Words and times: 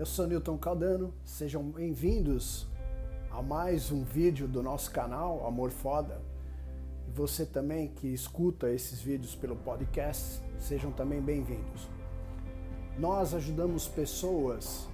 Eu 0.00 0.06
sou 0.06 0.26
Newton 0.26 0.56
Caldano, 0.56 1.12
sejam 1.26 1.62
bem-vindos 1.62 2.66
a 3.30 3.42
mais 3.42 3.92
um 3.92 4.02
vídeo 4.02 4.48
do 4.48 4.62
nosso 4.62 4.90
canal 4.90 5.46
Amor 5.46 5.70
Foda. 5.70 6.22
E 7.06 7.10
você 7.10 7.44
também 7.44 7.88
que 7.88 8.06
escuta 8.06 8.70
esses 8.70 9.02
vídeos 9.02 9.34
pelo 9.34 9.56
podcast, 9.56 10.40
sejam 10.58 10.90
também 10.90 11.20
bem-vindos. 11.20 11.86
Nós 12.98 13.34
ajudamos 13.34 13.88
pessoas 13.88 14.88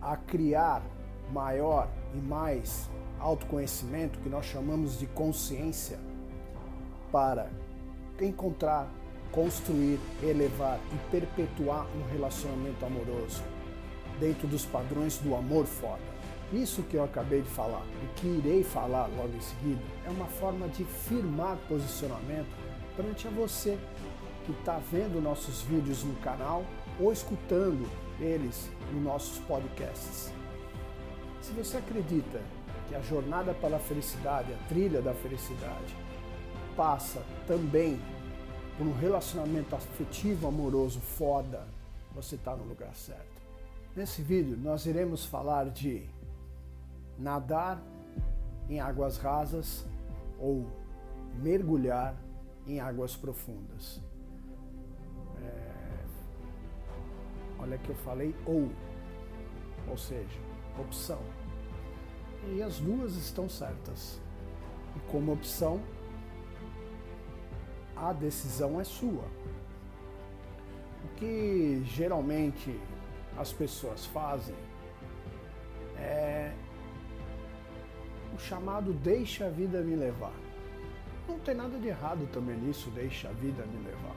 a 0.00 0.16
criar 0.16 0.82
maior 1.30 1.86
e 2.14 2.16
mais 2.16 2.88
autoconhecimento, 3.20 4.18
que 4.20 4.30
nós 4.30 4.46
chamamos 4.46 4.98
de 4.98 5.06
consciência, 5.08 5.98
para 7.12 7.50
encontrar, 8.18 8.90
construir, 9.30 10.00
elevar 10.22 10.80
e 10.90 11.10
perpetuar 11.10 11.86
um 11.94 12.10
relacionamento 12.10 12.82
amoroso 12.82 13.42
dentro 14.18 14.46
dos 14.46 14.64
padrões 14.64 15.18
do 15.18 15.34
amor 15.34 15.66
foda. 15.66 16.16
Isso 16.52 16.82
que 16.84 16.96
eu 16.96 17.04
acabei 17.04 17.42
de 17.42 17.48
falar, 17.48 17.82
o 17.82 18.14
que 18.14 18.26
irei 18.26 18.62
falar 18.62 19.08
logo 19.16 19.34
em 19.36 19.40
seguida, 19.40 19.82
é 20.06 20.10
uma 20.10 20.26
forma 20.26 20.68
de 20.68 20.84
firmar 20.84 21.56
posicionamento 21.68 22.46
perante 22.96 23.26
a 23.26 23.30
você 23.30 23.76
que 24.44 24.52
está 24.52 24.80
vendo 24.92 25.20
nossos 25.20 25.62
vídeos 25.62 26.04
no 26.04 26.14
canal 26.16 26.64
ou 27.00 27.12
escutando 27.12 27.84
eles 28.20 28.70
nos 28.92 29.02
nossos 29.02 29.38
podcasts. 29.40 30.32
Se 31.42 31.52
você 31.52 31.78
acredita 31.78 32.40
que 32.88 32.94
a 32.94 33.00
jornada 33.00 33.52
para 33.52 33.76
a 33.76 33.80
felicidade, 33.80 34.52
a 34.52 34.68
trilha 34.68 35.02
da 35.02 35.12
felicidade, 35.12 35.96
passa 36.76 37.22
também 37.46 38.00
por 38.78 38.86
um 38.86 38.92
relacionamento 38.92 39.74
afetivo, 39.74 40.46
amoroso, 40.46 41.00
foda, 41.00 41.66
você 42.14 42.36
está 42.36 42.54
no 42.54 42.64
lugar 42.64 42.94
certo. 42.94 43.35
Nesse 43.96 44.20
vídeo 44.20 44.58
nós 44.58 44.84
iremos 44.84 45.24
falar 45.24 45.70
de 45.70 46.06
nadar 47.18 47.82
em 48.68 48.78
águas 48.78 49.16
rasas 49.16 49.86
ou 50.38 50.66
mergulhar 51.36 52.14
em 52.66 52.78
águas 52.78 53.16
profundas. 53.16 54.02
É... 55.42 56.04
Olha 57.58 57.78
que 57.78 57.88
eu 57.88 57.94
falei 57.94 58.36
ou, 58.44 58.70
ou 59.88 59.96
seja, 59.96 60.38
opção. 60.78 61.20
E 62.52 62.62
as 62.62 62.78
duas 62.78 63.16
estão 63.16 63.48
certas. 63.48 64.20
E 64.94 65.00
como 65.10 65.32
opção, 65.32 65.80
a 67.96 68.12
decisão 68.12 68.78
é 68.78 68.84
sua. 68.84 69.24
O 71.02 71.08
que 71.16 71.82
geralmente 71.86 72.78
as 73.38 73.52
pessoas 73.52 74.06
fazem 74.06 74.54
é 75.98 76.52
o 78.34 78.38
chamado 78.38 78.92
deixa 78.92 79.46
a 79.46 79.48
vida 79.48 79.80
me 79.80 79.96
levar. 79.96 80.32
Não 81.26 81.38
tem 81.38 81.54
nada 81.54 81.78
de 81.78 81.88
errado 81.88 82.28
também 82.32 82.56
nisso, 82.56 82.90
deixa 82.90 83.28
a 83.28 83.32
vida 83.32 83.64
me 83.64 83.84
levar. 83.84 84.16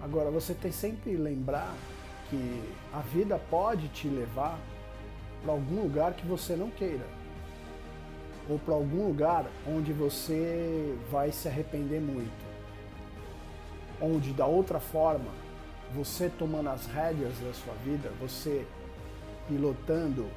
Agora 0.00 0.30
você 0.30 0.54
tem 0.54 0.72
sempre 0.72 1.16
lembrar 1.16 1.74
que 2.30 2.62
a 2.92 3.00
vida 3.00 3.38
pode 3.50 3.88
te 3.88 4.08
levar 4.08 4.58
para 5.42 5.52
algum 5.52 5.82
lugar 5.82 6.14
que 6.14 6.26
você 6.26 6.56
não 6.56 6.70
queira. 6.70 7.06
Ou 8.48 8.58
para 8.58 8.74
algum 8.74 9.06
lugar 9.06 9.46
onde 9.66 9.92
você 9.92 10.96
vai 11.10 11.30
se 11.30 11.46
arrepender 11.46 12.00
muito. 12.00 12.44
Onde 14.00 14.32
da 14.32 14.46
outra 14.46 14.80
forma 14.80 15.43
você 15.92 16.30
tomando 16.38 16.70
as 16.70 16.86
rédeas 16.86 17.38
da 17.38 17.52
sua 17.52 17.74
vida, 17.84 18.10
você 18.20 18.66
pilotando 19.48 20.28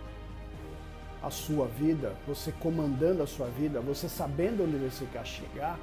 a 1.22 1.30
sua 1.30 1.68
vida, 1.68 2.16
você 2.28 2.52
comandando 2.52 3.24
a 3.24 3.28
sua 3.28 3.47
vida, 3.47 3.81
você 3.81 4.07
sabendo 4.07 4.63
onde 4.63 4.78
você 4.78 5.06
quer 5.12 5.25
chegar, 5.25 5.80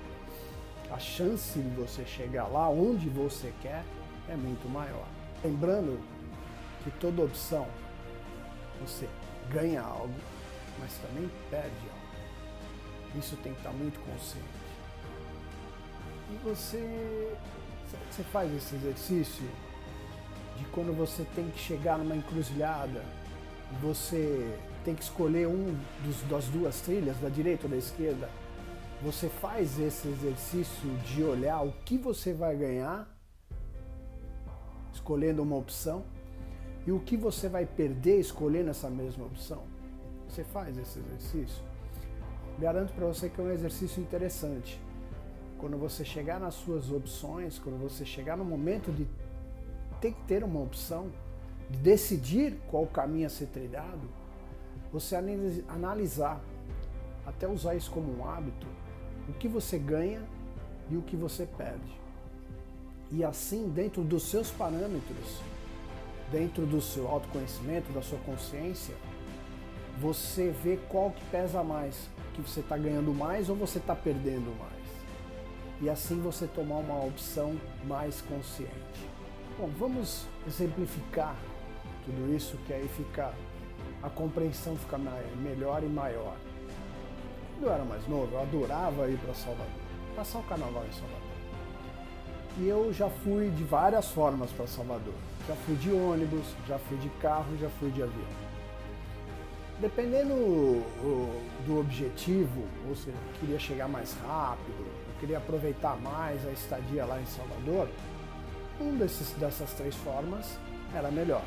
a 0.90 0.98
chance 0.98 1.58
de 1.58 1.68
você 1.70 2.04
chegar 2.04 2.46
lá 2.46 2.68
onde 2.68 3.08
você 3.08 3.52
quer 3.60 3.84
é 4.28 4.36
muito 4.36 4.68
maior. 4.68 5.06
Lembrando 5.42 6.00
que 6.82 6.90
toda 6.92 7.24
opção 7.24 7.66
você 8.80 9.08
ganha 9.50 9.82
algo, 9.82 10.14
mas 10.78 10.92
também 10.98 11.28
perde 11.50 11.74
algo. 11.90 13.18
Isso 13.18 13.36
tem 13.36 13.52
que 13.52 13.58
estar 13.58 13.72
muito 13.72 13.98
consciente. 14.00 14.44
E 16.30 16.36
você 16.44 17.36
você 18.10 18.22
faz 18.24 18.54
esse 18.54 18.74
exercício 18.76 19.44
de 20.58 20.64
quando 20.66 20.96
você 20.96 21.24
tem 21.34 21.50
que 21.50 21.58
chegar 21.58 21.98
numa 21.98 22.14
encruzilhada, 22.14 23.02
você 23.80 24.56
tem 24.84 24.94
que 24.94 25.02
escolher 25.02 25.48
um 25.48 25.76
dos, 26.04 26.22
das 26.22 26.46
duas 26.46 26.80
trilhas, 26.80 27.18
da 27.18 27.28
direita 27.28 27.64
ou 27.64 27.70
da 27.70 27.76
esquerda. 27.76 28.28
Você 29.02 29.28
faz 29.28 29.78
esse 29.78 30.08
exercício 30.08 30.88
de 30.98 31.24
olhar 31.24 31.62
o 31.62 31.72
que 31.84 31.98
você 31.98 32.32
vai 32.32 32.56
ganhar, 32.56 33.08
escolhendo 34.92 35.42
uma 35.42 35.56
opção, 35.56 36.04
e 36.86 36.92
o 36.92 37.00
que 37.00 37.16
você 37.16 37.48
vai 37.48 37.66
perder 37.66 38.20
escolhendo 38.20 38.70
essa 38.70 38.90
mesma 38.90 39.24
opção. 39.24 39.62
Você 40.28 40.44
faz 40.44 40.76
esse 40.76 40.98
exercício. 40.98 41.62
Garanto 42.58 42.92
para 42.92 43.06
você 43.06 43.28
que 43.28 43.40
é 43.40 43.44
um 43.44 43.50
exercício 43.50 44.02
interessante 44.02 44.83
quando 45.58 45.76
você 45.76 46.04
chegar 46.04 46.40
nas 46.40 46.54
suas 46.54 46.90
opções, 46.90 47.58
quando 47.58 47.78
você 47.78 48.04
chegar 48.04 48.36
no 48.36 48.44
momento 48.44 48.92
de 48.92 49.06
ter 50.00 50.12
que 50.12 50.22
ter 50.24 50.44
uma 50.44 50.60
opção, 50.60 51.10
de 51.70 51.78
decidir 51.78 52.58
qual 52.68 52.86
caminho 52.86 53.26
a 53.26 53.30
ser 53.30 53.46
trilhado, 53.46 54.08
você 54.92 55.16
analisar, 55.68 56.40
até 57.26 57.48
usar 57.48 57.74
isso 57.74 57.90
como 57.90 58.18
um 58.18 58.28
hábito, 58.28 58.66
o 59.28 59.32
que 59.32 59.48
você 59.48 59.78
ganha 59.78 60.22
e 60.90 60.96
o 60.96 61.02
que 61.02 61.16
você 61.16 61.46
perde. 61.46 62.00
E 63.10 63.24
assim, 63.24 63.68
dentro 63.68 64.02
dos 64.02 64.24
seus 64.24 64.50
parâmetros, 64.50 65.40
dentro 66.30 66.66
do 66.66 66.80
seu 66.80 67.08
autoconhecimento, 67.08 67.92
da 67.92 68.02
sua 68.02 68.18
consciência, 68.20 68.94
você 70.00 70.50
vê 70.50 70.78
qual 70.88 71.10
que 71.10 71.24
pesa 71.26 71.62
mais, 71.62 72.08
que 72.34 72.42
você 72.42 72.60
está 72.60 72.76
ganhando 72.76 73.14
mais 73.14 73.48
ou 73.48 73.56
você 73.56 73.78
está 73.78 73.94
perdendo 73.94 74.54
mais 74.58 74.83
e 75.84 75.90
assim 75.90 76.18
você 76.22 76.46
tomar 76.46 76.76
uma 76.76 77.04
opção 77.04 77.54
mais 77.84 78.22
consciente. 78.22 78.72
Bom, 79.58 79.70
vamos 79.78 80.26
exemplificar 80.46 81.36
tudo 82.06 82.34
isso 82.34 82.56
que 82.66 82.72
aí 82.72 82.88
fica 82.88 83.34
a 84.02 84.08
compreensão 84.08 84.76
fica 84.76 84.98
melhor 85.36 85.82
e 85.82 85.86
maior. 85.86 86.36
Quando 87.52 87.66
eu 87.66 87.72
era 87.72 87.84
mais 87.84 88.06
novo, 88.08 88.34
eu 88.34 88.40
adorava 88.40 89.10
ir 89.10 89.18
para 89.18 89.34
Salvador, 89.34 89.66
passar 90.16 90.38
o 90.38 90.42
carnaval 90.44 90.84
em 90.86 90.92
Salvador. 90.92 91.20
E 92.58 92.68
eu 92.68 92.92
já 92.92 93.10
fui 93.10 93.50
de 93.50 93.64
várias 93.64 94.08
formas 94.08 94.50
para 94.52 94.66
Salvador. 94.66 95.14
Já 95.46 95.54
fui 95.54 95.74
de 95.76 95.92
ônibus, 95.92 96.46
já 96.66 96.78
fui 96.78 96.96
de 96.96 97.10
carro, 97.20 97.56
já 97.58 97.68
fui 97.68 97.90
de 97.90 98.02
avião. 98.02 98.43
Dependendo 99.80 100.82
do 101.66 101.80
objetivo, 101.80 102.64
ou 102.88 102.94
seja, 102.94 103.16
queria 103.40 103.58
chegar 103.58 103.88
mais 103.88 104.14
rápido, 104.14 104.86
queria 105.18 105.38
aproveitar 105.38 105.96
mais 105.96 106.46
a 106.46 106.52
estadia 106.52 107.04
lá 107.04 107.20
em 107.20 107.26
Salvador, 107.26 107.88
um 108.80 108.96
desses, 108.96 109.30
dessas 109.32 109.72
três 109.72 109.94
formas 109.96 110.58
era 110.94 111.10
melhor. 111.10 111.42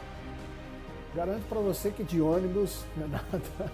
Garanto 1.15 1.47
para 1.47 1.59
você 1.59 1.89
que 1.89 2.03
de 2.03 2.21
ônibus 2.21 2.83
não 2.97 3.05
é, 3.05 3.09
nada, 3.09 3.71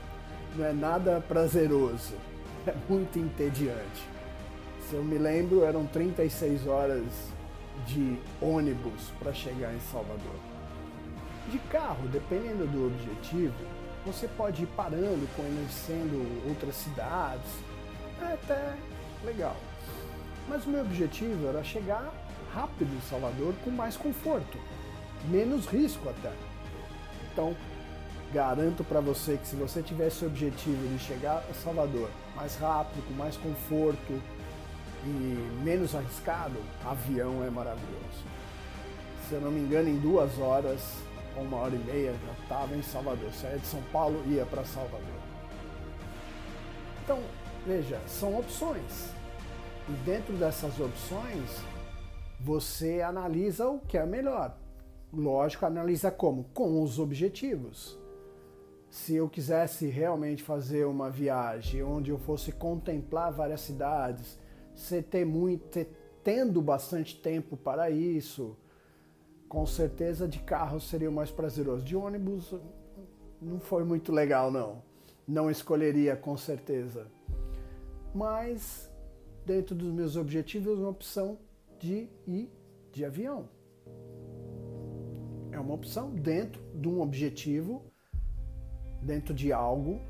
não 0.55 0.65
é 0.65 0.73
nada 0.73 1.23
prazeroso, 1.27 2.13
é 2.67 2.73
muito 2.87 3.17
entediante. 3.17 4.07
Se 4.87 4.95
eu 4.95 5.03
me 5.03 5.17
lembro, 5.17 5.63
eram 5.63 5.85
36 5.87 6.67
horas 6.67 7.03
de 7.87 8.19
ônibus 8.41 9.11
para 9.19 9.33
chegar 9.33 9.73
em 9.73 9.79
Salvador. 9.91 10.35
De 11.49 11.57
carro, 11.69 12.07
dependendo 12.09 12.67
do 12.67 12.87
objetivo, 12.87 13.53
você 14.05 14.27
pode 14.27 14.63
ir 14.63 14.67
parando, 14.67 15.27
conhecendo 15.35 16.47
outras 16.47 16.75
cidades, 16.75 17.49
é 18.21 18.33
até 18.33 18.75
legal. 19.23 19.55
Mas 20.47 20.65
o 20.65 20.69
meu 20.69 20.81
objetivo 20.81 21.47
era 21.47 21.63
chegar 21.63 22.13
rápido 22.53 22.93
em 22.93 23.01
Salvador 23.09 23.53
com 23.63 23.71
mais 23.71 23.95
conforto, 23.97 24.57
menos 25.29 25.65
risco 25.65 26.09
até. 26.09 26.33
Então, 27.31 27.55
garanto 28.33 28.83
para 28.83 28.99
você 28.99 29.37
que 29.37 29.47
se 29.47 29.55
você 29.55 29.81
tivesse 29.81 30.23
o 30.23 30.27
objetivo 30.27 30.87
de 30.87 30.99
chegar 30.99 31.43
a 31.49 31.53
Salvador 31.53 32.09
mais 32.35 32.55
rápido, 32.57 33.05
com 33.07 33.13
mais 33.13 33.37
conforto 33.37 34.21
e 35.05 35.61
menos 35.63 35.95
arriscado, 35.95 36.57
avião 36.85 37.43
é 37.43 37.49
maravilhoso. 37.49 38.23
Se 39.27 39.35
eu 39.35 39.41
não 39.41 39.51
me 39.51 39.61
engano, 39.61 39.89
em 39.89 39.97
duas 39.97 40.37
horas 40.37 40.81
uma 41.41 41.57
hora 41.57 41.75
e 41.75 41.79
meia 41.79 42.13
já 42.13 42.43
estava 42.43 42.75
em 42.75 42.81
Salvador. 42.81 43.31
Saía 43.33 43.57
de 43.57 43.65
São 43.65 43.81
Paulo 43.91 44.23
ia 44.27 44.45
para 44.45 44.63
Salvador. 44.63 45.21
Então, 47.03 47.19
veja, 47.65 47.99
são 48.07 48.37
opções. 48.37 49.09
E 49.89 49.91
dentro 50.05 50.33
dessas 50.35 50.79
opções, 50.79 51.61
você 52.39 53.01
analisa 53.01 53.67
o 53.67 53.79
que 53.79 53.97
é 53.97 54.05
melhor. 54.05 54.57
lógico, 55.11 55.65
analisa 55.65 56.09
como? 56.09 56.45
Com 56.53 56.81
os 56.81 56.97
objetivos. 56.97 57.99
Se 58.89 59.15
eu 59.15 59.27
quisesse 59.27 59.87
realmente 59.87 60.43
fazer 60.43 60.85
uma 60.85 61.09
viagem 61.09 61.83
onde 61.83 62.11
eu 62.11 62.17
fosse 62.17 62.51
contemplar 62.51 63.31
várias 63.31 63.61
cidades, 63.61 64.37
você 64.75 65.01
ter 65.01 65.25
muito, 65.25 65.67
ter, 65.67 65.89
tendo 66.23 66.61
bastante 66.61 67.15
tempo 67.15 67.57
para 67.57 67.89
isso, 67.89 68.55
com 69.53 69.67
certeza 69.67 70.27
de 70.27 70.39
carro 70.39 70.81
seria 70.81 71.07
o 71.07 71.13
mais 71.13 71.29
prazeroso. 71.29 71.85
De 71.85 71.95
ônibus 71.95 72.55
não 73.39 73.59
foi 73.59 73.83
muito 73.83 74.11
legal 74.11 74.49
não. 74.49 74.81
Não 75.27 75.47
escolheria 75.47 76.15
com 76.15 76.35
certeza. 76.35 77.05
Mas 78.15 78.91
dentro 79.45 79.75
dos 79.75 79.93
meus 79.93 80.15
objetivos, 80.15 80.79
uma 80.79 80.89
opção 80.89 81.37
de 81.79 82.09
ir 82.25 82.51
de 82.91 83.05
avião. 83.05 83.47
É 85.51 85.59
uma 85.59 85.75
opção 85.75 86.09
dentro 86.09 86.59
de 86.73 86.89
um 86.89 86.99
objetivo, 86.99 87.83
dentro 89.03 89.35
de 89.35 89.53
algo 89.53 90.01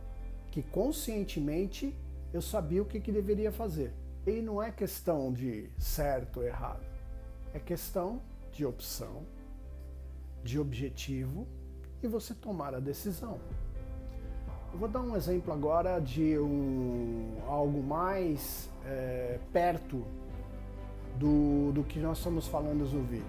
que 0.51 0.63
conscientemente 0.63 1.93
eu 2.31 2.41
sabia 2.41 2.81
o 2.81 2.85
que, 2.85 3.01
que 3.01 3.11
deveria 3.11 3.51
fazer. 3.51 3.91
E 4.25 4.41
não 4.41 4.63
é 4.63 4.71
questão 4.71 5.33
de 5.33 5.69
certo 5.77 6.37
ou 6.37 6.45
errado, 6.45 6.85
é 7.53 7.59
questão 7.59 8.21
de 8.53 8.65
opção, 8.65 9.25
de 10.43 10.59
objetivo 10.59 11.47
e 12.01 12.07
você 12.07 12.33
tomar 12.33 12.75
a 12.75 12.79
decisão. 12.79 13.39
Eu 14.71 14.79
vou 14.79 14.87
dar 14.87 15.01
um 15.01 15.15
exemplo 15.15 15.53
agora 15.53 15.99
de 15.99 16.37
um, 16.39 17.37
algo 17.47 17.81
mais 17.83 18.69
é, 18.85 19.39
perto 19.51 20.03
do, 21.17 21.71
do 21.71 21.83
que 21.83 21.99
nós 21.99 22.17
estamos 22.17 22.47
falando 22.47 22.79
no 22.79 23.03
vídeo. 23.03 23.25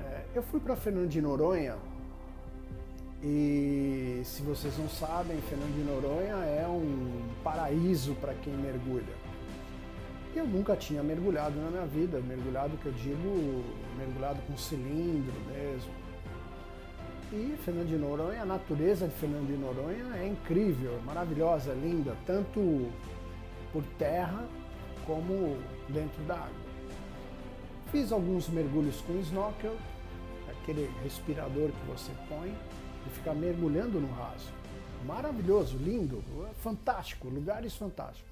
É, 0.00 0.24
eu 0.34 0.42
fui 0.42 0.60
para 0.60 0.76
Fernando 0.76 1.08
de 1.08 1.20
Noronha 1.20 1.76
e 3.22 4.22
se 4.24 4.42
vocês 4.42 4.78
não 4.78 4.88
sabem, 4.88 5.40
Fernando 5.42 5.74
de 5.74 5.82
Noronha 5.82 6.36
é 6.44 6.66
um 6.68 7.34
paraíso 7.42 8.14
para 8.14 8.32
quem 8.34 8.52
mergulha. 8.54 9.27
Eu 10.34 10.46
nunca 10.46 10.76
tinha 10.76 11.02
mergulhado 11.02 11.58
na 11.58 11.70
minha 11.70 11.86
vida, 11.86 12.20
mergulhado 12.20 12.76
que 12.76 12.86
eu 12.86 12.92
digo, 12.92 13.64
mergulhado 13.96 14.40
com 14.46 14.56
cilindro 14.56 15.34
mesmo. 15.50 15.90
E 17.32 17.56
Fernando 17.64 17.88
de 17.88 17.96
Noronha, 17.96 18.42
a 18.42 18.46
natureza 18.46 19.06
de 19.06 19.14
Fernando 19.14 19.46
de 19.46 19.56
Noronha 19.56 20.16
é 20.16 20.26
incrível, 20.26 21.00
maravilhosa, 21.04 21.72
linda, 21.74 22.16
tanto 22.26 22.90
por 23.72 23.82
terra 23.98 24.46
como 25.06 25.56
dentro 25.88 26.22
da 26.24 26.34
água. 26.34 26.68
Fiz 27.90 28.12
alguns 28.12 28.48
mergulhos 28.48 29.00
com 29.00 29.18
snorkel, 29.20 29.76
aquele 30.48 30.90
respirador 31.02 31.70
que 31.70 31.86
você 31.86 32.12
põe 32.28 32.54
e 33.06 33.10
fica 33.10 33.32
mergulhando 33.32 33.98
no 33.98 34.12
raso. 34.12 34.50
Maravilhoso, 35.06 35.78
lindo, 35.78 36.22
fantástico, 36.62 37.28
lugares 37.28 37.74
fantásticos. 37.74 38.27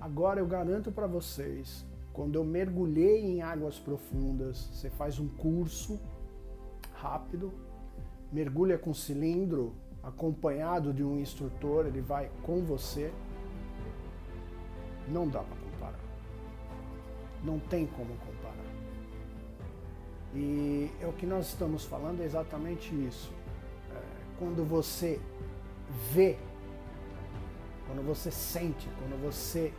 Agora 0.00 0.40
eu 0.40 0.46
garanto 0.46 0.92
para 0.92 1.06
vocês, 1.06 1.84
quando 2.12 2.36
eu 2.36 2.44
mergulhei 2.44 3.24
em 3.24 3.42
águas 3.42 3.78
profundas, 3.78 4.68
você 4.72 4.90
faz 4.90 5.18
um 5.18 5.28
curso 5.28 5.98
rápido, 6.92 7.52
mergulha 8.32 8.78
com 8.78 8.92
cilindro, 8.94 9.74
acompanhado 10.02 10.92
de 10.92 11.02
um 11.02 11.18
instrutor, 11.18 11.86
ele 11.86 12.00
vai 12.00 12.30
com 12.42 12.62
você. 12.62 13.12
Não 15.08 15.26
dá 15.28 15.40
para 15.40 15.56
comparar. 15.56 16.00
Não 17.42 17.58
tem 17.58 17.86
como 17.86 18.14
comparar. 18.16 18.64
E 20.34 20.90
é 21.00 21.06
o 21.06 21.12
que 21.12 21.26
nós 21.26 21.48
estamos 21.48 21.84
falando 21.84 22.20
é 22.20 22.24
exatamente 22.24 22.94
isso. 22.94 23.32
É, 23.92 24.00
quando 24.38 24.64
você 24.64 25.20
vê, 26.12 26.36
quando 27.86 28.04
você 28.04 28.30
sente, 28.30 28.88
quando 28.98 29.20
você 29.22 29.72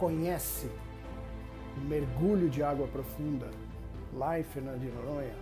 conhece 0.00 0.70
o 1.76 1.80
mergulho 1.82 2.48
de 2.48 2.62
água 2.62 2.88
profunda 2.88 3.50
lá 4.14 4.40
em 4.40 4.42
Fernando 4.42 4.80
de 4.80 4.86
Noronha, 4.86 5.34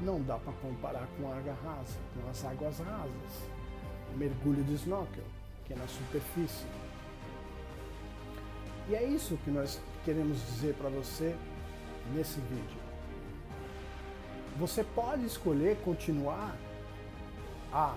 não 0.00 0.20
dá 0.22 0.38
para 0.38 0.52
comparar 0.54 1.06
com 1.16 1.30
água 1.30 1.54
rasa, 1.62 1.98
com 2.14 2.28
as 2.28 2.44
águas 2.44 2.78
rasas. 2.78 3.50
O 4.14 4.16
mergulho 4.16 4.64
de 4.64 4.74
snorkel, 4.74 5.24
que 5.66 5.74
é 5.74 5.76
na 5.76 5.86
superfície. 5.86 6.66
E 8.88 8.94
é 8.94 9.04
isso 9.04 9.38
que 9.44 9.50
nós 9.50 9.78
queremos 10.04 10.38
dizer 10.46 10.74
para 10.74 10.88
você 10.88 11.36
nesse 12.14 12.40
vídeo. 12.40 12.80
Você 14.56 14.82
pode 14.82 15.26
escolher 15.26 15.76
continuar 15.84 16.56
a 17.70 17.94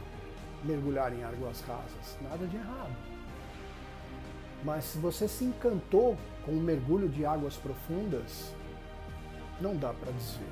mergulhar 0.66 1.14
em 1.14 1.24
águas 1.24 1.62
rasas, 1.62 2.18
nada 2.22 2.46
de 2.46 2.58
errado. 2.58 2.96
Mas 4.64 4.86
se 4.86 4.98
você 4.98 5.28
se 5.28 5.44
encantou 5.44 6.18
com 6.46 6.52
o 6.52 6.62
mergulho 6.62 7.10
de 7.10 7.26
águas 7.26 7.56
profundas, 7.56 8.54
não 9.60 9.76
dá 9.76 9.94
para 9.94 10.12
desver. 10.12 10.48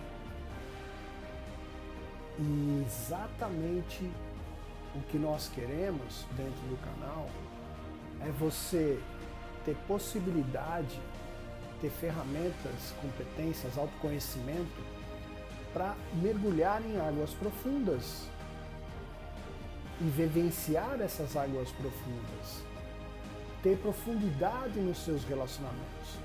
E 2.40 2.84
exatamente 2.86 4.10
o 4.96 5.02
que 5.10 5.18
nós 5.18 5.50
queremos 5.54 6.26
dentro 6.36 6.62
do 6.68 6.78
canal 6.78 7.28
é 8.22 8.32
você 8.32 9.00
ter 9.66 9.76
possibilidade, 9.88 11.00
ter 11.82 11.90
ferramentas, 11.90 12.94
competências, 13.02 13.78
autoconhecimento 13.78 14.82
para 15.74 15.96
mergulhar 16.14 16.82
em 16.84 17.00
águas 17.00 17.32
profundas 17.32 18.28
e 20.02 20.06
vivenciar 20.06 21.00
essas 21.02 21.36
águas 21.36 21.70
profundas, 21.72 22.64
ter 23.62 23.78
profundidade 23.78 24.80
nos 24.80 25.00
seus 25.00 25.24
relacionamentos. 25.24 26.18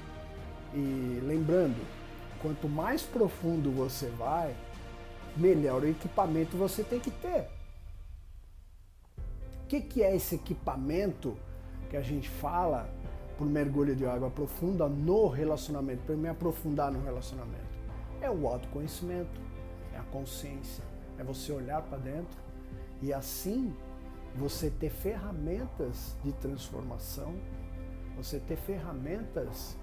E 0.73 1.21
lembrando, 1.23 1.81
quanto 2.41 2.69
mais 2.69 3.03
profundo 3.03 3.71
você 3.71 4.09
vai, 4.11 4.55
melhor 5.37 5.83
o 5.83 5.89
equipamento 5.89 6.57
você 6.57 6.83
tem 6.83 7.01
que 7.01 7.11
ter. 7.11 7.49
O 9.63 9.67
que, 9.67 9.81
que 9.81 10.03
é 10.03 10.15
esse 10.15 10.35
equipamento 10.35 11.37
que 11.91 11.97
a 11.97 12.03
gente 12.03 12.29
fala 12.29 12.89
por 13.39 13.47
mergulho 13.47 13.97
de 13.97 14.07
água 14.07 14.31
profunda 14.31 14.89
no 14.89 15.29
relacionamento, 15.29 16.03
para 16.05 16.17
me 16.17 16.29
aprofundar 16.29 16.93
no 16.93 17.03
relacionamento? 17.03 17.65
É 18.21 18.31
o 18.31 18.47
autoconhecimento, 18.47 19.41
é 19.93 19.99
a 19.99 20.03
consciência, 20.05 20.85
é 21.19 21.25
você 21.25 21.53
olhar 21.53 21.83
para 21.83 21.99
dentro 21.99 22.39
e 23.03 23.13
assim 23.13 23.75
você 24.35 24.71
ter 24.71 24.91
ferramentas 24.91 26.17
de 26.25 26.33
transformação, 26.33 27.35
você 28.17 28.39
ter 28.41 28.57
ferramentas 28.57 29.77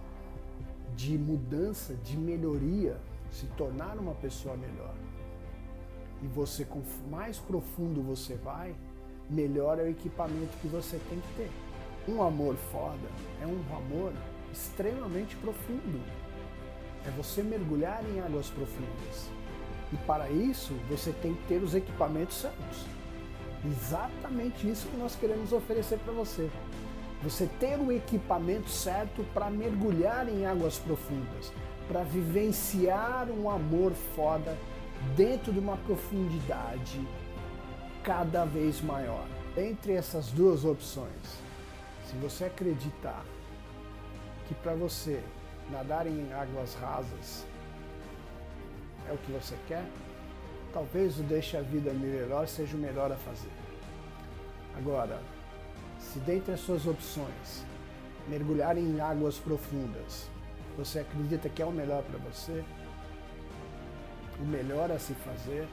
de 0.95 1.17
mudança, 1.17 1.93
de 1.95 2.17
melhoria, 2.17 2.97
se 3.31 3.45
tornar 3.57 3.97
uma 3.97 4.13
pessoa 4.15 4.57
melhor. 4.57 4.93
E 6.21 6.27
você, 6.27 6.65
com 6.65 6.81
mais 7.09 7.39
profundo 7.39 8.01
você 8.01 8.35
vai, 8.35 8.75
melhor 9.29 9.79
é 9.79 9.83
o 9.83 9.89
equipamento 9.89 10.55
que 10.61 10.67
você 10.67 10.99
tem 11.09 11.19
que 11.19 11.33
ter. 11.35 11.51
Um 12.11 12.21
amor 12.21 12.55
foda 12.71 13.07
é 13.41 13.47
um 13.47 13.75
amor 13.75 14.11
extremamente 14.51 15.35
profundo 15.37 16.01
é 17.05 17.11
você 17.11 17.41
mergulhar 17.41 18.03
em 18.09 18.19
águas 18.19 18.49
profundas. 18.49 19.29
E 19.91 19.97
para 20.05 20.29
isso, 20.29 20.73
você 20.89 21.11
tem 21.11 21.33
que 21.33 21.47
ter 21.47 21.63
os 21.63 21.73
equipamentos 21.73 22.37
certos. 22.37 22.85
Exatamente 23.65 24.67
isso 24.69 24.87
que 24.87 24.97
nós 24.97 25.15
queremos 25.15 25.51
oferecer 25.53 25.99
para 25.99 26.13
você. 26.13 26.49
Você 27.21 27.47
ter 27.59 27.77
o 27.79 27.91
equipamento 27.91 28.69
certo 28.69 29.23
para 29.33 29.49
mergulhar 29.49 30.27
em 30.27 30.45
águas 30.45 30.79
profundas, 30.79 31.51
para 31.87 32.03
vivenciar 32.03 33.29
um 33.29 33.49
amor 33.49 33.91
foda 34.15 34.57
dentro 35.15 35.53
de 35.53 35.59
uma 35.59 35.77
profundidade 35.77 36.99
cada 38.03 38.45
vez 38.45 38.81
maior. 38.81 39.27
Entre 39.55 39.93
essas 39.93 40.31
duas 40.31 40.65
opções, 40.65 41.39
se 42.07 42.15
você 42.15 42.45
acreditar 42.45 43.23
que 44.47 44.55
para 44.55 44.73
você 44.73 45.21
nadar 45.69 46.07
em 46.07 46.33
águas 46.33 46.73
rasas 46.75 47.45
é 49.07 49.13
o 49.13 49.17
que 49.17 49.31
você 49.31 49.55
quer, 49.67 49.85
talvez 50.73 51.19
o 51.19 51.23
deixe 51.23 51.57
a 51.57 51.61
vida 51.61 51.91
melhor 51.93 52.47
seja 52.47 52.75
o 52.75 52.79
melhor 52.79 53.11
a 53.11 53.15
fazer. 53.15 53.51
Agora, 54.77 55.21
se 55.99 56.19
dentre 56.19 56.53
as 56.53 56.59
suas 56.59 56.85
opções 56.87 57.63
mergulhar 58.27 58.77
em 58.77 58.99
águas 58.99 59.37
profundas, 59.37 60.29
você 60.77 60.99
acredita 60.99 61.49
que 61.49 61.61
é 61.61 61.65
o 61.65 61.71
melhor 61.71 62.03
para 62.03 62.19
você, 62.19 62.63
o 64.39 64.43
melhor 64.45 64.91
a 64.91 64.97
se 64.97 65.13
fazer 65.13 65.67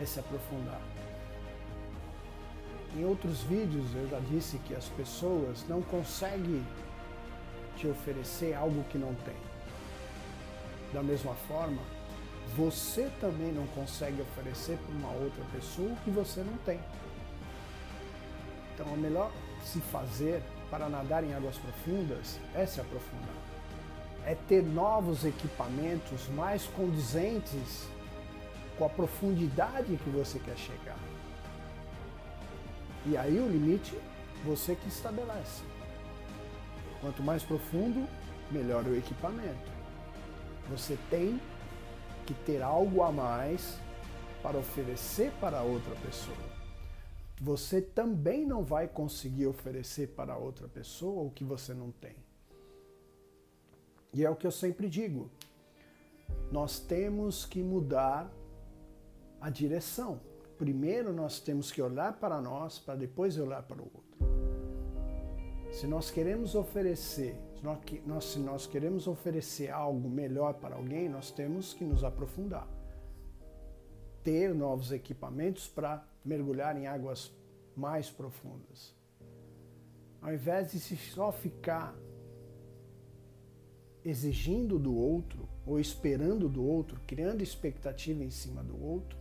é 0.00 0.04
se 0.04 0.20
aprofundar. 0.20 0.80
Em 2.96 3.04
outros 3.04 3.42
vídeos 3.42 3.94
eu 3.94 4.08
já 4.08 4.18
disse 4.30 4.58
que 4.58 4.74
as 4.74 4.88
pessoas 4.88 5.64
não 5.68 5.82
conseguem 5.82 6.64
te 7.76 7.86
oferecer 7.86 8.54
algo 8.54 8.82
que 8.84 8.98
não 8.98 9.14
tem. 9.14 9.36
Da 10.92 11.02
mesma 11.02 11.34
forma, 11.46 11.80
você 12.56 13.10
também 13.20 13.52
não 13.52 13.66
consegue 13.68 14.20
oferecer 14.22 14.76
para 14.78 14.94
uma 14.94 15.10
outra 15.22 15.44
pessoa 15.52 15.92
o 15.92 15.96
que 15.96 16.10
você 16.10 16.40
não 16.40 16.56
tem. 16.58 16.80
Então, 18.74 18.86
o 18.86 18.96
melhor 18.96 19.30
se 19.64 19.80
fazer 19.80 20.42
para 20.70 20.88
nadar 20.88 21.22
em 21.24 21.34
águas 21.34 21.56
profundas 21.58 22.38
é 22.54 22.64
se 22.64 22.80
aprofundar. 22.80 23.34
É 24.24 24.34
ter 24.48 24.62
novos 24.62 25.24
equipamentos 25.24 26.28
mais 26.28 26.64
condizentes 26.64 27.88
com 28.78 28.84
a 28.84 28.88
profundidade 28.88 29.96
que 29.96 30.10
você 30.10 30.38
quer 30.38 30.56
chegar. 30.56 30.98
E 33.06 33.16
aí 33.16 33.38
o 33.38 33.48
limite 33.48 33.96
você 34.44 34.74
que 34.74 34.88
estabelece. 34.88 35.62
Quanto 37.00 37.22
mais 37.22 37.42
profundo, 37.42 38.06
melhor 38.50 38.84
o 38.84 38.96
equipamento. 38.96 39.70
Você 40.70 40.96
tem 41.10 41.40
que 42.30 42.44
ter 42.44 42.62
algo 42.62 43.02
a 43.02 43.10
mais 43.10 43.76
para 44.40 44.56
oferecer 44.56 45.32
para 45.40 45.62
outra 45.62 45.96
pessoa. 45.96 46.36
Você 47.40 47.82
também 47.82 48.46
não 48.46 48.62
vai 48.62 48.86
conseguir 48.86 49.48
oferecer 49.48 50.10
para 50.10 50.36
outra 50.36 50.68
pessoa 50.68 51.24
o 51.24 51.30
que 51.32 51.42
você 51.42 51.74
não 51.74 51.90
tem. 51.90 52.14
E 54.14 54.24
é 54.24 54.30
o 54.30 54.36
que 54.36 54.46
eu 54.46 54.52
sempre 54.52 54.88
digo. 54.88 55.28
Nós 56.52 56.78
temos 56.78 57.44
que 57.44 57.64
mudar 57.64 58.30
a 59.40 59.50
direção. 59.50 60.20
Primeiro 60.56 61.12
nós 61.12 61.40
temos 61.40 61.72
que 61.72 61.82
olhar 61.82 62.12
para 62.20 62.40
nós 62.40 62.78
para 62.78 62.94
depois 62.94 63.36
olhar 63.38 63.64
para 63.64 63.82
o 63.82 63.90
outro. 63.92 64.09
Se 65.72 65.86
nós 65.86 66.10
queremos 66.10 66.54
oferecer, 66.54 67.36
se 67.54 67.64
nós, 67.64 68.24
se 68.24 68.38
nós 68.40 68.66
queremos 68.66 69.06
oferecer 69.06 69.70
algo 69.70 70.08
melhor 70.08 70.54
para 70.54 70.74
alguém, 70.74 71.08
nós 71.08 71.30
temos 71.30 71.72
que 71.72 71.84
nos 71.84 72.02
aprofundar. 72.02 72.68
Ter 74.22 74.52
novos 74.54 74.90
equipamentos 74.90 75.68
para 75.68 76.04
mergulhar 76.24 76.76
em 76.76 76.86
águas 76.86 77.32
mais 77.76 78.10
profundas. 78.10 78.94
Ao 80.20 80.34
invés 80.34 80.72
de 80.72 80.80
só 80.96 81.32
ficar 81.32 81.96
exigindo 84.04 84.78
do 84.78 84.94
outro 84.94 85.48
ou 85.64 85.78
esperando 85.78 86.48
do 86.48 86.64
outro, 86.64 87.00
criando 87.06 87.42
expectativa 87.42 88.24
em 88.24 88.30
cima 88.30 88.62
do 88.62 88.82
outro, 88.82 89.18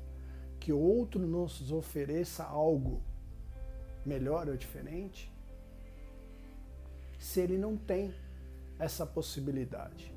que 0.60 0.74
o 0.74 0.79
outro 0.79 1.25
nos 1.25 1.72
ofereça 1.72 2.44
algo 2.44 3.01
melhor 4.06 4.50
ou 4.50 4.58
diferente, 4.58 5.32
se 7.20 7.42
ele 7.42 7.58
não 7.58 7.76
tem 7.76 8.14
essa 8.80 9.06
possibilidade. 9.06 10.12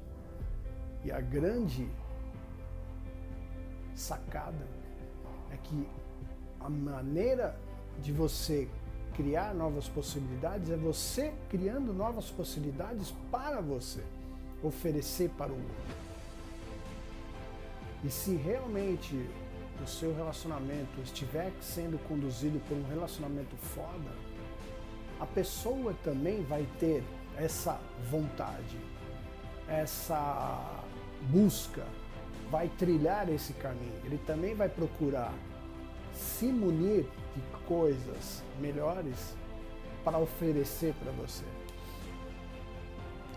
E 1.04 1.10
a 1.10 1.20
grande 1.20 1.90
sacada 3.94 4.66
é 5.50 5.56
que 5.56 5.86
a 6.60 6.70
maneira 6.70 7.58
de 8.00 8.12
você 8.12 8.68
criar 9.14 9.52
novas 9.52 9.88
possibilidades 9.88 10.70
é 10.70 10.76
você 10.76 11.34
criando 11.50 11.92
novas 11.92 12.30
possibilidades 12.30 13.12
para 13.30 13.60
você 13.60 14.02
oferecer 14.62 15.28
para 15.30 15.52
o 15.52 15.56
outro. 15.56 16.02
E 18.04 18.10
se 18.10 18.36
realmente 18.36 19.28
o 19.82 19.86
seu 19.86 20.14
relacionamento 20.14 21.00
estiver 21.02 21.52
sendo 21.60 21.98
conduzido 22.06 22.60
por 22.68 22.76
um 22.76 22.84
relacionamento 22.84 23.56
foda, 23.56 24.10
a 25.22 25.26
pessoa 25.26 25.94
também 26.02 26.42
vai 26.42 26.66
ter 26.80 27.04
essa 27.36 27.80
vontade, 28.10 28.76
essa 29.68 30.82
busca, 31.30 31.86
vai 32.50 32.68
trilhar 32.70 33.28
esse 33.28 33.52
caminho. 33.52 34.00
Ele 34.04 34.18
também 34.26 34.52
vai 34.52 34.68
procurar 34.68 35.32
se 36.12 36.46
munir 36.46 37.06
de 37.36 37.42
coisas 37.68 38.42
melhores 38.58 39.32
para 40.02 40.18
oferecer 40.18 40.92
para 40.94 41.12
você. 41.12 41.44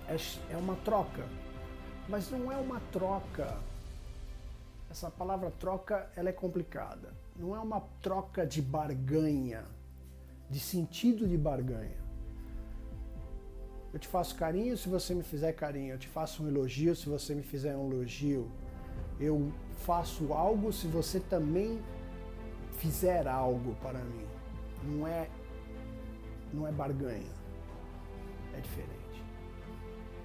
É, 0.08 0.18
é 0.56 0.58
uma 0.58 0.76
troca, 0.78 1.24
mas 2.10 2.32
não 2.32 2.52
é 2.52 2.58
uma 2.58 2.82
troca. 2.92 3.60
Essa 4.90 5.12
palavra 5.12 5.52
troca 5.60 6.10
ela 6.16 6.30
é 6.30 6.34
complicada. 6.34 7.14
Não 7.36 7.56
é 7.56 7.60
uma 7.60 7.84
troca 8.02 8.44
de 8.44 8.60
barganha, 8.60 9.64
de 10.50 10.60
sentido 10.60 11.28
de 11.28 11.38
barganha. 11.38 11.98
Eu 13.94 14.00
te 14.00 14.08
faço 14.08 14.36
carinho 14.36 14.78
se 14.78 14.90
você 14.90 15.16
me 15.16 15.24
fizer 15.24 15.54
carinho. 15.54 15.94
Eu 15.94 15.98
te 15.98 16.08
faço 16.08 16.44
um 16.44 16.48
elogio 16.48 16.96
se 16.96 17.08
você 17.08 17.34
me 17.34 17.42
fizer 17.42 17.76
um 17.78 17.92
elogio. 17.92 18.52
Eu 19.20 19.52
faço 19.78 20.34
algo 20.34 20.74
se 20.74 20.88
você 20.88 21.20
também 21.20 21.82
fizer 22.78 23.28
algo 23.28 23.76
para 23.82 24.00
mim. 24.00 24.28
Não 24.84 25.08
é 25.08 25.30
não 26.54 26.68
é 26.68 26.72
barganha. 26.72 27.32
É 28.54 28.60
diferente. 28.60 29.24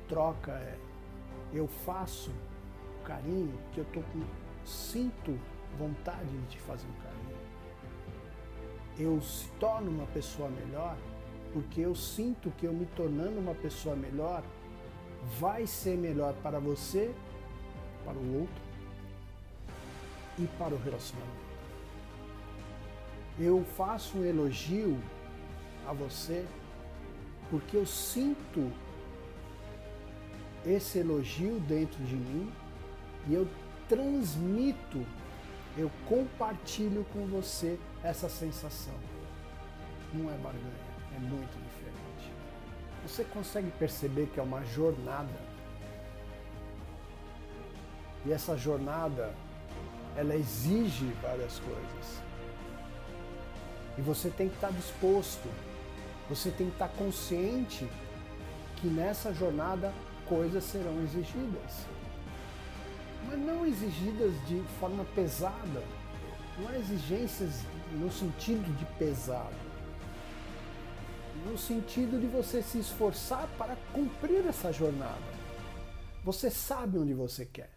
Troca 0.08 0.52
é 0.52 0.76
eu 1.52 1.66
faço 1.66 2.30
carinho 3.04 3.58
que 3.72 3.78
eu 3.78 3.84
tô 3.86 4.00
com 4.00 4.20
sinto 4.64 5.38
vontade 5.78 6.28
de 6.28 6.46
te 6.46 6.58
fazer 6.60 6.86
um 6.86 7.02
carinho. 7.02 7.49
Eu 9.00 9.18
se 9.22 9.48
torno 9.58 9.90
uma 9.90 10.06
pessoa 10.08 10.50
melhor 10.50 10.94
porque 11.54 11.80
eu 11.80 11.94
sinto 11.94 12.50
que 12.58 12.66
eu 12.66 12.72
me 12.72 12.84
tornando 12.94 13.40
uma 13.40 13.54
pessoa 13.54 13.96
melhor 13.96 14.42
vai 15.38 15.66
ser 15.66 15.96
melhor 15.96 16.34
para 16.42 16.58
você, 16.58 17.10
para 18.04 18.18
o 18.18 18.40
outro 18.40 18.62
e 20.38 20.46
para 20.58 20.74
o 20.74 20.78
relacionamento. 20.78 21.50
Eu 23.38 23.64
faço 23.74 24.18
um 24.18 24.24
elogio 24.24 24.98
a 25.88 25.94
você 25.94 26.44
porque 27.48 27.78
eu 27.78 27.86
sinto 27.86 28.70
esse 30.66 30.98
elogio 30.98 31.58
dentro 31.60 32.04
de 32.04 32.16
mim 32.16 32.52
e 33.28 33.32
eu 33.34 33.48
transmito, 33.88 35.06
eu 35.78 35.90
compartilho 36.06 37.06
com 37.14 37.26
você 37.26 37.78
essa 38.02 38.28
sensação. 38.28 38.94
Não 40.12 40.30
é 40.30 40.36
barganha, 40.38 40.72
é 41.16 41.18
muito 41.18 41.52
diferente. 41.52 42.32
Você 43.06 43.24
consegue 43.24 43.70
perceber 43.72 44.26
que 44.26 44.40
é 44.40 44.42
uma 44.42 44.64
jornada. 44.64 45.50
E 48.24 48.32
essa 48.32 48.56
jornada, 48.56 49.34
ela 50.16 50.34
exige 50.34 51.06
várias 51.22 51.58
coisas. 51.60 52.22
E 53.96 54.02
você 54.02 54.30
tem 54.30 54.48
que 54.48 54.54
estar 54.54 54.72
disposto, 54.72 55.48
você 56.28 56.50
tem 56.50 56.68
que 56.68 56.72
estar 56.72 56.88
consciente 56.88 57.88
que 58.76 58.86
nessa 58.86 59.32
jornada 59.32 59.92
coisas 60.26 60.64
serão 60.64 61.02
exigidas. 61.02 61.86
Mas 63.26 63.38
não 63.38 63.66
exigidas 63.66 64.32
de 64.46 64.62
forma 64.78 65.04
pesada, 65.14 65.82
não 66.58 66.70
é 66.70 66.78
exigências 66.78 67.62
no 67.92 68.10
sentido 68.10 68.76
de 68.76 68.84
pesado, 68.98 69.54
no 71.46 71.56
sentido 71.56 72.20
de 72.20 72.26
você 72.26 72.62
se 72.62 72.78
esforçar 72.78 73.48
para 73.58 73.76
cumprir 73.92 74.46
essa 74.46 74.72
jornada. 74.72 75.40
Você 76.24 76.50
sabe 76.50 76.98
onde 76.98 77.14
você 77.14 77.46
quer. 77.46 77.70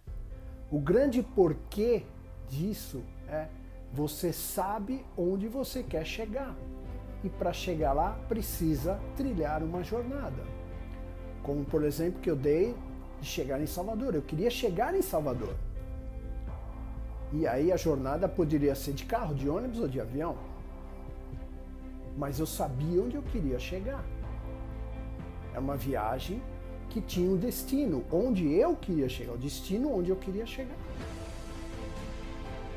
O 0.70 0.80
grande 0.80 1.24
porquê 1.24 2.04
disso 2.50 3.04
é 3.28 3.48
você 3.94 4.34
sabe 4.34 5.06
onde 5.16 5.48
você 5.48 5.84
quer 5.84 6.06
chegar. 6.06 6.56
E 7.24 7.30
para 7.30 7.54
chegar 7.54 7.94
lá, 7.94 8.20
precisa 8.28 9.00
trilhar 9.16 9.64
uma 9.64 9.84
jornada. 9.84 10.44
Como, 11.42 11.64
por 11.64 11.84
exemplo, 11.84 12.20
que 12.20 12.30
eu 12.30 12.36
dei 12.36 12.76
de 13.22 13.28
chegar 13.28 13.62
em 13.62 13.66
Salvador. 13.66 14.16
Eu 14.16 14.22
queria 14.22 14.50
chegar 14.50 14.94
em 14.96 15.02
Salvador. 15.02 15.56
E 17.34 17.48
aí 17.48 17.72
a 17.72 17.78
jornada 17.78 18.30
poderia 18.30 18.76
ser 18.76 18.94
de 18.94 19.06
carro, 19.06 19.34
de 19.34 19.50
ônibus 19.50 19.80
ou 19.80 19.88
de 19.88 20.00
avião. 20.00 20.38
Mas 22.16 22.40
eu 22.40 22.46
sabia 22.46 23.02
onde 23.02 23.16
eu 23.16 23.24
queria 23.24 23.60
chegar. 23.60 24.04
É 25.54 25.60
uma 25.60 25.76
viagem 25.76 26.42
que 26.90 27.02
tinha 27.02 27.30
um 27.30 27.38
destino, 27.38 28.04
onde 28.12 28.52
eu 28.54 28.76
queria 28.76 29.10
chegar, 29.10 29.34
o 29.34 29.38
destino 29.38 29.98
onde 29.98 30.12
eu 30.12 30.16
queria 30.16 30.46
chegar 30.46 30.78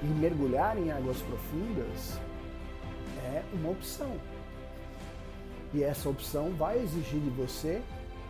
e 0.02 0.06
mergulhar 0.06 0.76
em 0.78 0.90
águas 0.90 1.18
profundas 1.22 2.18
é 3.25 3.42
uma 3.54 3.70
opção. 3.70 4.12
E 5.75 5.82
essa 5.82 6.08
opção 6.08 6.50
vai 6.52 6.78
exigir 6.78 7.20
de 7.20 7.30
você 7.30 7.82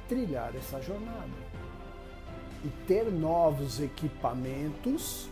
trilhar 0.09 0.55
essa 0.57 0.81
jornada 0.81 1.47
e 2.65 2.69
ter 2.87 3.05
novos 3.11 3.81
equipamentos 3.81 5.29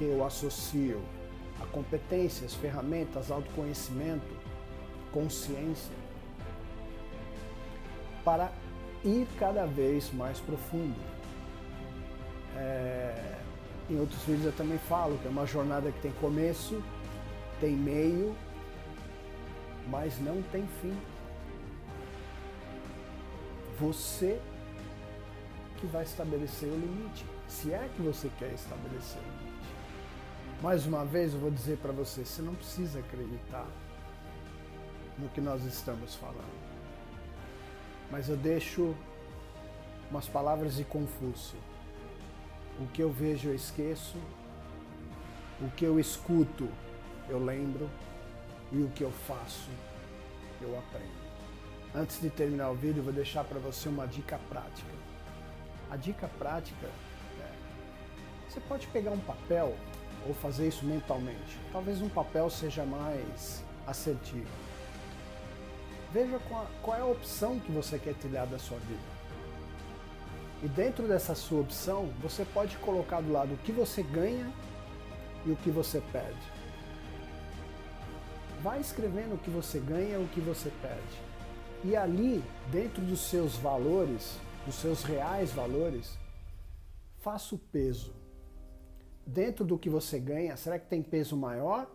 que 0.00 0.04
eu 0.04 0.24
associo 0.24 0.98
a 1.60 1.66
competências, 1.66 2.54
ferramentas, 2.54 3.30
autoconhecimento, 3.30 4.34
consciência, 5.12 5.94
para 8.24 8.50
ir 9.04 9.28
cada 9.38 9.66
vez 9.66 10.10
mais 10.14 10.40
profundo. 10.40 10.96
É 12.56 13.36
Em 13.90 13.98
outros 13.98 14.22
vídeos 14.22 14.46
eu 14.46 14.52
também 14.52 14.78
falo 14.78 15.18
que 15.18 15.26
é 15.26 15.30
uma 15.30 15.44
jornada 15.44 15.90
que 15.90 16.00
tem 16.00 16.12
começo, 16.12 16.80
tem 17.60 17.72
meio, 17.72 18.34
mas 19.88 20.18
não 20.20 20.40
tem 20.50 20.66
fim. 20.80 20.96
Você 23.78 24.40
que 25.78 25.86
vai 25.88 26.04
estabelecer 26.04 26.68
o 26.70 26.74
limite, 26.74 27.26
se 27.48 27.72
é 27.72 27.86
que 27.96 28.00
você 28.00 28.30
quer 28.38 28.52
estabelecer 28.54 29.20
o 29.20 29.24
limite. 29.24 29.59
Mais 30.62 30.84
uma 30.84 31.06
vez 31.06 31.32
eu 31.32 31.40
vou 31.40 31.50
dizer 31.50 31.78
para 31.78 31.90
você, 31.90 32.22
você 32.22 32.42
não 32.42 32.54
precisa 32.54 32.98
acreditar 32.98 33.66
no 35.16 35.26
que 35.30 35.40
nós 35.40 35.64
estamos 35.64 36.14
falando. 36.14 36.60
Mas 38.10 38.28
eu 38.28 38.36
deixo 38.36 38.94
umas 40.10 40.28
palavras 40.28 40.74
de 40.74 40.84
Confúcio. 40.84 41.58
O 42.78 42.86
que 42.88 43.02
eu 43.02 43.10
vejo 43.10 43.48
eu 43.48 43.54
esqueço, 43.54 44.18
o 45.62 45.70
que 45.70 45.84
eu 45.84 45.98
escuto 45.98 46.68
eu 47.26 47.42
lembro 47.42 47.88
e 48.70 48.82
o 48.82 48.90
que 48.90 49.02
eu 49.02 49.10
faço 49.10 49.70
eu 50.60 50.78
aprendo. 50.78 51.20
Antes 51.94 52.20
de 52.20 52.28
terminar 52.28 52.68
o 52.68 52.74
vídeo, 52.74 53.02
vou 53.02 53.14
deixar 53.14 53.44
para 53.44 53.58
você 53.58 53.88
uma 53.88 54.06
dica 54.06 54.38
prática. 54.50 54.92
A 55.90 55.96
dica 55.96 56.28
prática 56.38 56.86
é: 56.86 57.52
você 58.46 58.60
pode 58.60 58.86
pegar 58.88 59.10
um 59.10 59.20
papel 59.20 59.74
ou 60.26 60.34
fazer 60.34 60.68
isso 60.68 60.84
mentalmente. 60.84 61.58
Talvez 61.72 62.00
um 62.00 62.08
papel 62.08 62.50
seja 62.50 62.84
mais 62.84 63.62
assertivo. 63.86 64.48
Veja 66.12 66.40
qual, 66.82 66.96
é 66.96 67.00
a 67.00 67.06
opção 67.06 67.60
que 67.60 67.70
você 67.70 67.98
quer 67.98 68.14
trilhar 68.14 68.46
da 68.46 68.58
sua 68.58 68.78
vida. 68.78 69.20
E 70.62 70.68
dentro 70.68 71.06
dessa 71.06 71.34
sua 71.34 71.60
opção, 71.60 72.10
você 72.20 72.44
pode 72.44 72.76
colocar 72.78 73.20
do 73.20 73.32
lado 73.32 73.54
o 73.54 73.58
que 73.58 73.72
você 73.72 74.02
ganha 74.02 74.52
e 75.46 75.50
o 75.50 75.56
que 75.56 75.70
você 75.70 76.02
perde. 76.12 76.36
Vai 78.60 78.80
escrevendo 78.80 79.36
o 79.36 79.38
que 79.38 79.48
você 79.48 79.78
ganha 79.78 80.18
e 80.18 80.22
o 80.22 80.28
que 80.28 80.40
você 80.40 80.70
perde. 80.82 81.30
E 81.82 81.96
ali, 81.96 82.44
dentro 82.70 83.00
dos 83.02 83.20
seus 83.20 83.56
valores, 83.56 84.36
dos 84.66 84.74
seus 84.74 85.02
reais 85.02 85.50
valores, 85.50 86.18
faça 87.20 87.54
o 87.54 87.58
peso. 87.58 88.12
Dentro 89.26 89.64
do 89.64 89.78
que 89.78 89.88
você 89.88 90.18
ganha, 90.18 90.56
será 90.56 90.78
que 90.78 90.86
tem 90.86 91.02
peso 91.02 91.36
maior? 91.36 91.90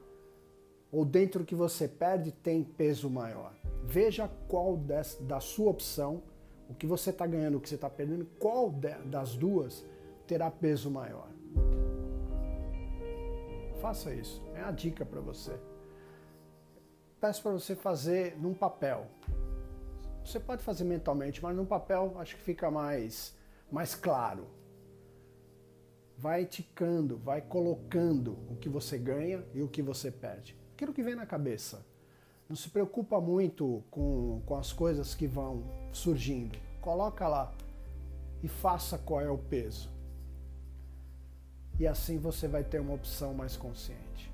Ou 0.91 1.03
dentro 1.03 1.39
do 1.41 1.45
que 1.45 1.55
você 1.55 1.87
perde 1.87 2.31
tem 2.31 2.63
peso 2.63 3.09
maior? 3.09 3.53
Veja 3.83 4.29
qual 4.47 4.77
da 5.21 5.39
sua 5.39 5.69
opção, 5.69 6.23
o 6.69 6.73
que 6.73 6.87
você 6.87 7.09
está 7.09 7.27
ganhando, 7.27 7.57
o 7.57 7.59
que 7.61 7.69
você 7.69 7.75
está 7.75 7.89
perdendo, 7.89 8.25
qual 8.39 8.69
de, 8.69 8.95
das 9.05 9.35
duas 9.35 9.85
terá 10.25 10.49
peso 10.49 10.89
maior. 10.89 11.29
Faça 13.81 14.13
isso. 14.13 14.41
É 14.55 14.61
a 14.61 14.71
dica 14.71 15.05
para 15.05 15.21
você. 15.21 15.53
Peço 17.19 17.41
para 17.43 17.51
você 17.51 17.75
fazer 17.75 18.37
num 18.37 18.53
papel. 18.53 19.07
Você 20.23 20.39
pode 20.39 20.63
fazer 20.63 20.83
mentalmente, 20.83 21.41
mas 21.43 21.55
no 21.55 21.65
papel 21.65 22.15
acho 22.17 22.35
que 22.35 22.41
fica 22.41 22.71
mais, 22.71 23.35
mais 23.71 23.93
claro. 23.93 24.47
Vai 26.17 26.45
ticando, 26.45 27.17
vai 27.17 27.41
colocando 27.41 28.37
o 28.49 28.55
que 28.55 28.69
você 28.69 28.97
ganha 28.97 29.43
e 29.53 29.61
o 29.61 29.67
que 29.67 29.81
você 29.81 30.09
perde. 30.09 30.55
Aquilo 30.73 30.93
que 30.93 31.03
vem 31.03 31.15
na 31.15 31.25
cabeça. 31.25 31.85
Não 32.47 32.55
se 32.55 32.69
preocupa 32.69 33.19
muito 33.19 33.83
com, 33.89 34.41
com 34.45 34.55
as 34.55 34.71
coisas 34.71 35.15
que 35.15 35.27
vão 35.27 35.63
surgindo. 35.91 36.57
Coloca 36.79 37.27
lá 37.27 37.53
e 38.43 38.47
faça 38.47 38.97
qual 38.97 39.19
é 39.21 39.29
o 39.29 39.37
peso. 39.37 39.89
E 41.79 41.87
assim 41.87 42.17
você 42.17 42.47
vai 42.47 42.63
ter 42.63 42.79
uma 42.79 42.93
opção 42.93 43.33
mais 43.33 43.57
consciente. 43.57 44.31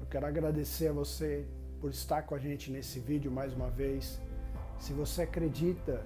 Eu 0.00 0.06
quero 0.06 0.26
agradecer 0.26 0.88
a 0.88 0.92
você 0.92 1.46
por 1.80 1.90
estar 1.90 2.22
com 2.22 2.34
a 2.34 2.38
gente 2.38 2.70
nesse 2.70 2.98
vídeo 2.98 3.30
mais 3.30 3.52
uma 3.52 3.68
vez. 3.68 4.20
Se 4.78 4.92
você 4.92 5.22
acredita 5.22 6.04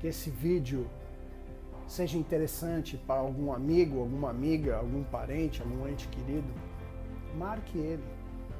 que 0.00 0.06
esse 0.06 0.30
vídeo 0.30 0.90
seja 1.86 2.18
interessante 2.18 2.96
para 2.96 3.20
algum 3.20 3.52
amigo, 3.52 4.00
alguma 4.00 4.30
amiga, 4.30 4.76
algum 4.76 5.04
parente, 5.04 5.62
algum 5.62 5.88
ente 5.88 6.08
querido, 6.08 6.48
marque 7.36 7.78
ele, 7.78 8.02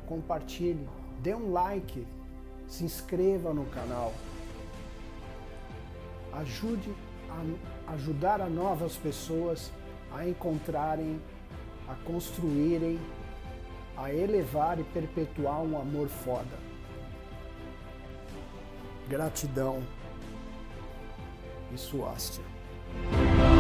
compartilhe, 0.07 0.89
dê 1.21 1.35
um 1.35 1.53
like, 1.53 2.07
se 2.69 2.85
inscreva 2.85 3.53
no 3.53 3.65
canal. 3.67 4.13
Ajude 6.33 6.95
a 7.31 7.93
ajudar 7.93 8.41
a 8.41 8.49
novas 8.49 8.97
pessoas 8.97 9.73
a 10.13 10.27
encontrarem, 10.27 11.21
a 11.89 11.95
construírem, 12.05 12.99
a 13.97 14.13
elevar 14.13 14.79
e 14.79 14.85
perpetuar 14.85 15.63
um 15.63 15.81
amor 15.81 16.09
foda. 16.09 16.67
Gratidão 19.09 19.83
e 21.73 21.79
suástia. 21.79 22.56
Thank 23.05 23.51
you. 23.51 23.56